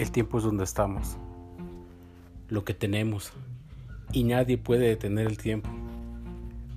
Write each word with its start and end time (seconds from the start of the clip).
El 0.00 0.12
tiempo 0.12 0.38
es 0.38 0.44
donde 0.44 0.64
estamos, 0.64 1.18
lo 2.48 2.64
que 2.64 2.72
tenemos, 2.72 3.34
y 4.14 4.24
nadie 4.24 4.56
puede 4.56 4.88
detener 4.88 5.26
el 5.26 5.36
tiempo. 5.36 5.68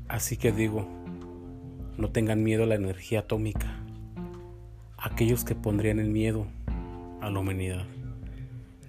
Así 0.10 0.36
que 0.36 0.52
digo, 0.52 0.86
no 1.98 2.12
tengan 2.12 2.44
miedo 2.44 2.64
a 2.64 2.66
la 2.66 2.76
energía 2.76 3.20
atómica, 3.20 3.80
aquellos 4.98 5.46
que 5.46 5.56
pondrían 5.56 6.00
el 6.00 6.10
miedo 6.10 6.48
a 7.22 7.30
la 7.30 7.40
humanidad, 7.40 7.86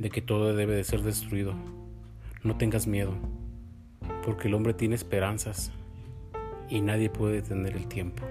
de 0.00 0.10
que 0.10 0.20
todo 0.20 0.52
debe 0.52 0.74
de 0.74 0.82
ser 0.82 1.02
destruido. 1.02 1.54
No 2.42 2.56
tengas 2.56 2.88
miedo, 2.88 3.12
porque 4.24 4.48
el 4.48 4.54
hombre 4.54 4.74
tiene 4.74 4.96
esperanzas 4.96 5.70
y 6.68 6.80
nadie 6.80 7.08
puede 7.08 7.34
detener 7.34 7.76
el 7.76 7.86
tiempo. 7.86 8.24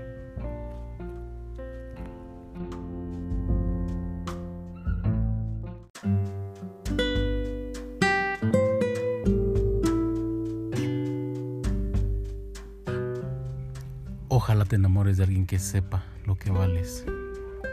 Ojalá 14.35 14.65
te 14.65 14.77
enamores 14.77 15.17
de 15.17 15.25
alguien 15.25 15.45
que 15.45 15.59
sepa 15.59 16.05
lo 16.25 16.39
que 16.39 16.49
vales, 16.49 17.05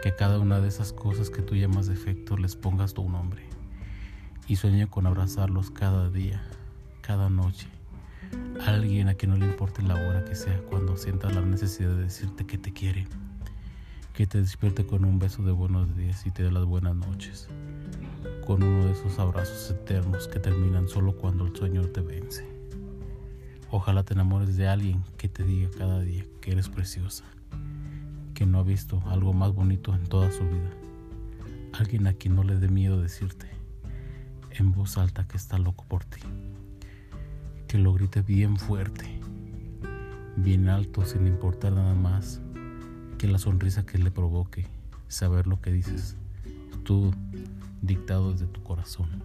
que 0.02 0.14
cada 0.14 0.38
una 0.38 0.60
de 0.60 0.68
esas 0.68 0.92
cosas 0.92 1.30
que 1.30 1.40
tú 1.40 1.54
llamas 1.54 1.86
defectos 1.86 2.38
les 2.38 2.54
pongas 2.54 2.92
tu 2.92 3.08
nombre 3.08 3.44
y 4.46 4.56
sueña 4.56 4.86
con 4.86 5.06
abrazarlos 5.06 5.70
cada 5.70 6.10
día, 6.10 6.42
cada 7.00 7.30
noche. 7.30 7.66
Alguien 8.66 9.08
a 9.08 9.14
quien 9.14 9.30
no 9.30 9.38
le 9.38 9.46
importe 9.46 9.80
la 9.80 9.94
hora 9.94 10.26
que 10.26 10.34
sea 10.34 10.60
cuando 10.68 10.98
sienta 10.98 11.30
la 11.30 11.40
necesidad 11.40 11.96
de 11.96 12.02
decirte 12.02 12.44
que 12.44 12.58
te 12.58 12.74
quiere, 12.74 13.08
que 14.12 14.26
te 14.26 14.38
despierte 14.38 14.84
con 14.84 15.06
un 15.06 15.18
beso 15.18 15.42
de 15.42 15.52
buenos 15.52 15.96
días 15.96 16.26
y 16.26 16.30
te 16.30 16.42
dé 16.42 16.52
las 16.52 16.66
buenas 16.66 16.94
noches, 16.94 17.48
con 18.46 18.62
uno 18.62 18.84
de 18.84 18.92
esos 18.92 19.18
abrazos 19.18 19.70
eternos 19.70 20.28
que 20.28 20.38
terminan 20.38 20.88
solo 20.88 21.16
cuando 21.16 21.46
el 21.46 21.56
sueño 21.56 21.86
te 21.86 22.02
vence. 22.02 22.59
Ojalá 23.72 24.02
te 24.02 24.14
enamores 24.14 24.56
de 24.56 24.66
alguien 24.66 25.04
que 25.16 25.28
te 25.28 25.44
diga 25.44 25.70
cada 25.76 26.00
día 26.00 26.24
que 26.40 26.50
eres 26.50 26.68
preciosa, 26.68 27.24
que 28.34 28.44
no 28.44 28.58
ha 28.58 28.62
visto 28.64 29.00
algo 29.06 29.32
más 29.32 29.54
bonito 29.54 29.94
en 29.94 30.04
toda 30.06 30.32
su 30.32 30.42
vida. 30.42 30.70
Alguien 31.72 32.08
a 32.08 32.14
quien 32.14 32.34
no 32.34 32.42
le 32.42 32.56
dé 32.56 32.68
miedo 32.68 33.00
decirte 33.00 33.48
en 34.50 34.72
voz 34.72 34.98
alta 34.98 35.28
que 35.28 35.36
está 35.36 35.56
loco 35.56 35.84
por 35.86 36.04
ti. 36.04 36.20
Que 37.68 37.78
lo 37.78 37.92
grite 37.92 38.22
bien 38.22 38.56
fuerte, 38.56 39.20
bien 40.36 40.68
alto, 40.68 41.04
sin 41.04 41.28
importar 41.28 41.72
nada 41.72 41.94
más 41.94 42.40
que 43.18 43.28
la 43.28 43.38
sonrisa 43.38 43.86
que 43.86 43.98
le 43.98 44.10
provoque 44.10 44.66
saber 45.06 45.46
lo 45.46 45.60
que 45.60 45.70
dices, 45.70 46.16
tú 46.82 47.12
dictado 47.82 48.32
desde 48.32 48.46
tu 48.46 48.62
corazón. 48.62 49.22